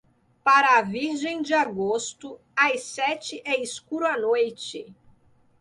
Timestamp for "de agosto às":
1.43-2.81